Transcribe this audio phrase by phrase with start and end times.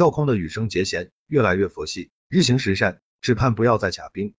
[0.00, 4.32] 跳空的羽生结弦越来越佛系，日行十善，只盼不要再卡冰。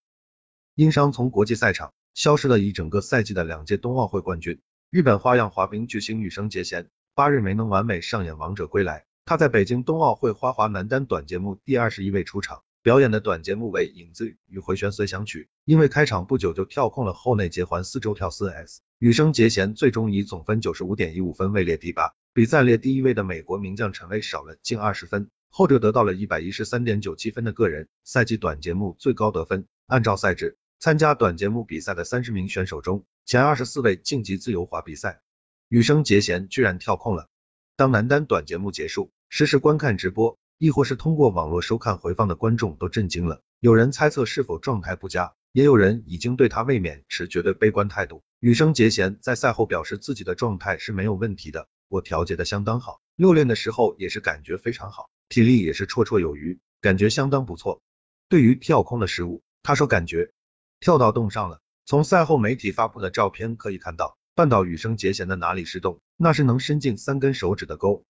[0.73, 9.05] 因伤从国际赛场消失了一整个赛季的两届冬奥会冠军，日本花样滑冰巨星羽生结弦八日没能完美上演王者归来。
[9.23, 12.63] 他在北京冬奥会花滑男单短节目第二十一位出场。
[12.81, 29.67] 表演的短节目为《影子与回旋随想曲》，因为开场不久就跳空了后内结环四周跳四 S，羽生结弦最终以总分九十五点一五分位列第八，比暂列第一位的美国名将陈威少了近二十分，后者得到了一百一十三点九七分的个人赛季短节目最高得分。
[29.85, 35.21] 按照赛制，参加短节目比赛的三十名选手中，前二十四位晋级自由滑比赛，
[35.67, 37.27] 羽生结弦居然跳空了。
[37.75, 40.39] 当男单短节目结束，实时观看直播。
[40.57, 48.21] 亦或是通过网络收看回放的观众都震惊了，有人猜测是否状态不佳，也有人已经对他卫冕持绝对悲观态度。
[48.39, 57.81] 羽生结弦在赛后表示自己的状态是没有问题的，我调节的相当好，六练的时候也是感觉非常好，体力也是绰绰有余，感觉相当不错。
[58.27, 60.33] 对于跳空的失误，他说感觉
[60.81, 61.61] 跳到洞上了。
[61.85, 68.03] 从赛后媒体发布的照片可以看到，绊倒羽生结弦的哪里是洞，那是能伸进三根手指的沟。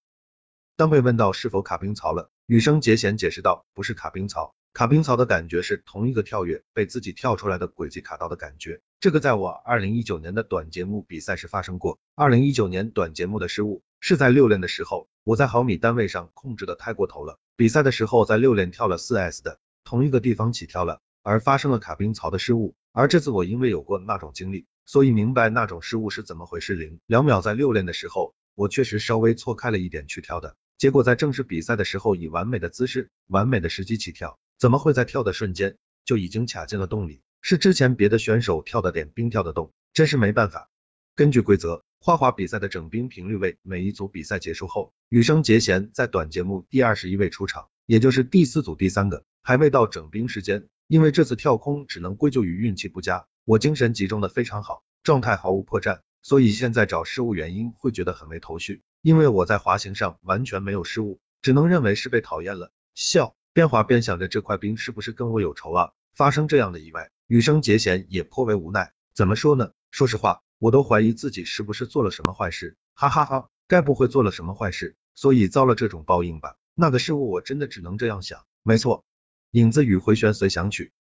[0.76, 8.82] 当被问到是否卡冰槽了，羽生结弦解释道：“不是卡冰槽，卡冰槽的感觉是同一个跳跃被自己跳出来的轨迹卡到的感觉。
[9.00, 12.00] 这个在我二零一九年的短节目比赛时发生过。
[12.16, 17.38] 二零一九年短节目的失误是在六练的时候，我在毫米单位上控制的太过头了。
[17.56, 22.74] 比赛的时候在六练跳了四 S 的同一个地方起跳了，而发生了卡冰槽的失误。
[22.92, 26.74] 而这次我因为有过那种经历，所以明白那种失误是怎么回事。
[26.74, 37.22] 零两秒在六练的时候，我确实稍微错开了一点去跳的。”结果在正式比赛的时候，以完美的姿势、完美的时机起跳，怎么会在跳的瞬间就已经卡进了洞里？
[37.40, 40.72] 是之前别的选手跳的点冰跳的洞，真是没办法。
[41.16, 50.68] 根据规则，花滑比赛的整冰频率为每一组比赛结束后，羽生结弦在短节目第二十一位出场，也就是第四组第三个，还未到整冰时间。
[50.88, 58.82] 因为这次跳空只能归咎于运气不佳，我精神集中的非常好，状态毫无破绽，所以现在找失误原因会觉得很没头绪。
[59.04, 62.72] 因为我在滑行上完全没有失误，只能认为是被讨厌了。
[62.96, 65.92] 笑，边滑边想着这块冰是不是跟我有仇啊？
[66.16, 68.92] 发生这样的意外，羽生结弦也颇为无奈。
[69.14, 69.72] 怎么说呢？
[69.92, 72.78] 说实话，我都怀疑自己是不是做了什么坏事。
[72.94, 76.56] 哈哈哈，该不会做了什么坏事，所以遭了这种报应吧？
[76.76, 78.46] 那个事物我真的只能这样想。
[78.62, 79.04] 没错，
[79.50, 80.92] 影子与回旋随想曲，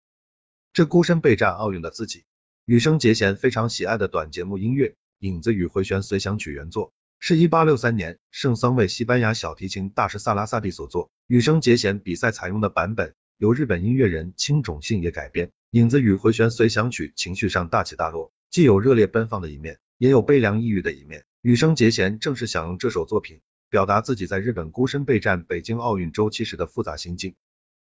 [0.73, 2.23] 这孤身备战奥运的自己，
[2.65, 4.87] 羽生结弦非常喜爱的短节目音乐
[5.19, 6.91] 《影子与回旋随想曲》原作。
[7.19, 11.11] 是一八六三年，圣桑为西班牙小提琴大师萨拉萨蒂所作。
[11.27, 15.51] 羽生结弦比赛采用的版本由日本音乐人青冢信也改编。
[15.69, 21.23] 影子与回旋随想曲情绪上大起大落，既有热烈奔放的一面，也有悲凉抑郁的一面。
[21.41, 23.39] 羽生结弦正是想用这首作品
[23.69, 27.35] 表达自己在日本孤身备战北京奥运周期时的复杂心境。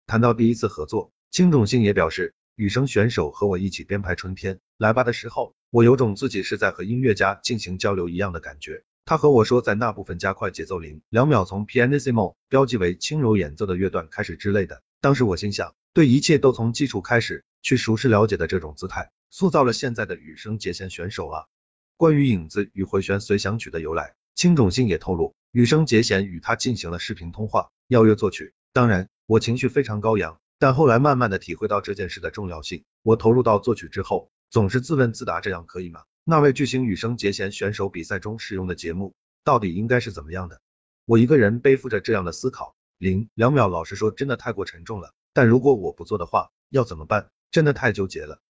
[0.07, 8.85] 谈到第一次合作，青冢信也表示，羽生选手和我一起编排《春天来吧》的时候，我有种自己是在和音乐家进行交流一样的感觉。
[9.05, 14.85] 他和我说，在那部分加快节奏零两秒，从 pianissimo 标记为轻柔演奏的乐段开始之类的。
[15.01, 21.47] 当时我心想，对一切都从基础开始去熟识了解的这种姿态，塑造了现在的羽生结弦选手啊。
[21.97, 28.55] 关于影子与回旋随想曲的由来，青冢信也透露，羽生结弦与他进行了视频通话，邀约作曲。
[28.73, 32.85] 当然，我情绪非常高扬，但后来慢慢的体会到这件事的重要性。
[33.03, 36.05] 我投入到作曲之后，总是自问自答，这样可以吗？
[36.25, 39.15] 那位巨星羽生结弦选手比赛中使用的节目
[39.45, 40.61] 到底应该是怎么样的？
[41.05, 45.13] 我一个人背负着这样的思考，零两秒，老实说真的太过沉重了。
[45.33, 47.31] 但如果我不做的话，要怎么办？
[47.51, 48.41] 真的太纠结了。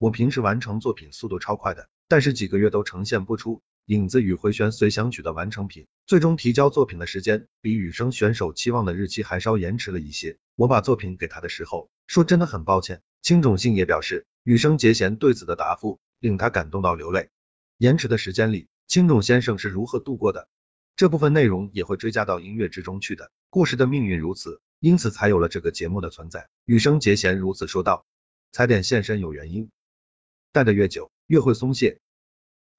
[0.00, 10.38] 我平时完成作品速度超快的，但是几个月都呈现不出影子与回旋随想曲的完成品，最终提交作品的时间比羽生选手期望的日期还稍延迟了一些。
[10.56, 13.02] 我把作品给他的时候，说真的很抱歉。
[13.20, 16.00] 青冢信也表示，羽生结弦对此的答复。
[16.18, 17.30] 令他感动到流泪。
[17.78, 20.48] 延迟的时间里，青冢先生是如何度过的？
[20.94, 23.32] 这部分内容也会追加到音乐之中去的。
[23.48, 26.50] 故事的命运如此，因此才有了这个节目的存在。
[26.66, 28.04] 羽生结弦如此说道。
[28.52, 29.70] 踩点现身有原因，
[30.52, 31.98] 戴的越久越会松懈。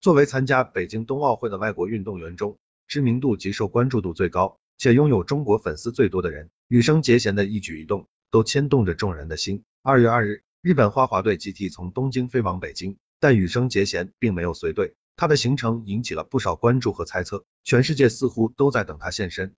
[0.02, 2.58] 作为参加北京冬奥会的外国运动员中，
[2.88, 9.64] 知名度及受关注度最高，且拥有中国粉丝最多的人，羽生结弦的一举一动都牵动着众人的心。
[9.84, 12.98] 二月二日，日本花滑队集体从东京飞往北京。
[13.24, 19.54] 但羽生结弦并没有随队，他的行程引起了不少关注和猜测，全世界似乎都在等他现身。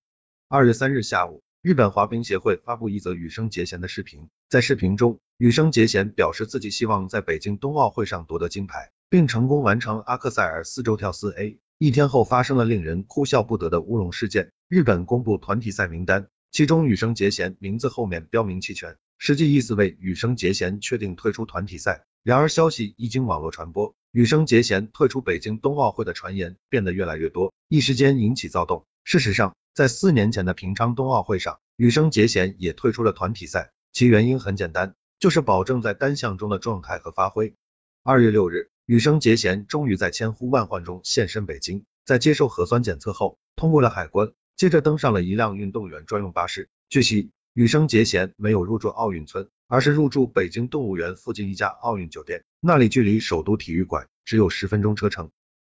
[0.48, 11.58] 二月三日下午，日本滑冰协会发布一则羽生结弦的视频，在视频中，羽生结弦表示自己希望在北京冬奥会上夺得金牌，并成功完成阿克塞尔四周跳四 A。
[11.78, 22.04] 一天后，发生了令人哭笑不得的乌龙事件，日本公布团体赛名单，其中羽生结弦名字后面标明弃权，实际意思为羽生结弦确定退出团体赛。
[22.22, 28.86] 然而消息一经网络传播，羽生结弦退出北京冬奥会的传言变得越来越多，一时间引起躁动。
[29.02, 34.94] 事实上，在四年前的平昌冬奥会上，羽生结弦也退出了团体赛，其原因很简单，
[35.24, 37.54] 就是保证在单项中的状态和发挥。
[38.02, 46.68] 二月六日，羽生结弦终于在千呼万唤中现身北京，在接受核酸检测后通过了海关，接着登上了一辆运动员专用巴士。
[46.90, 55.30] 据悉，羽生结弦没有入住奥运村，而是入住北京动物园附近一家奥运酒店，那里距离首都体育馆只有十分钟车程。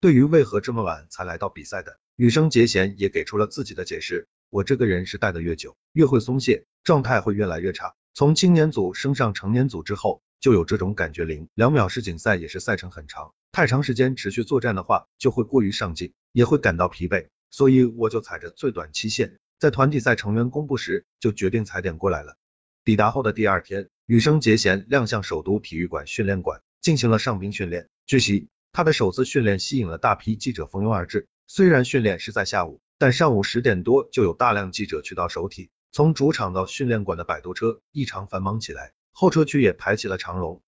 [0.01, 7.95] 对于为何这么晚才来到比赛的，羽生结弦也给出了自己的解释：我这个人是戴的越久，越会松懈，状态会越来越差。
[8.15, 10.23] 从青年组升上成年组之后。
[10.41, 22.37] 就有这种感觉，零两秒世锦赛也是赛程很长，太长时间持续作战的话，就会过于上进，也会感到疲惫，所以我就踩着最短期限，在团体赛成员公布时就决定踩点过来了。
[22.85, 27.89] 抵达后的第二天，羽生结弦亮相首都体育馆训练馆，进行了上冰训练。
[28.05, 38.93] 据悉，他的首次训练吸引了大批记者蜂拥而至，虽然训练是在下午，但上午十点多就有大量记者去到首体，从主场到训练馆的摆渡车异常繁忙起来。
[39.13, 40.61] 候车区也排起了长龙。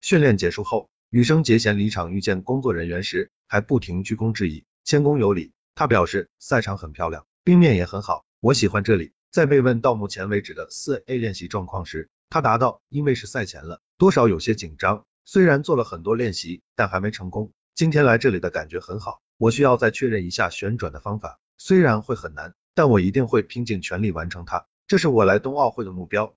[0.00, 5.52] 训练结束后，羽生结弦离场遇见工作人员时，还不停鞠躬致意，谦恭有礼。
[5.76, 9.12] 他表示赛场很漂亮，冰面也很好，我喜欢这里。
[9.30, 15.04] 在被问到目前为止的四 A 练习状况时，他答道：因为是赛前了，多少有些紧张。
[15.24, 17.52] 虽然做了很多练习，但还没成功。
[17.76, 24.66] 今天来这里的感觉很好，我需要再确认一下旋转的方法，虽然会很难，但我一定会拼尽全力完成它。
[24.92, 26.34] 这是我来冬奥会的目标。